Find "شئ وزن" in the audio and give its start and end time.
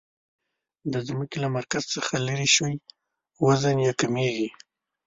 2.55-3.77